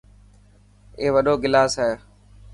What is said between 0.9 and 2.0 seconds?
اي وڏو گلاس هي.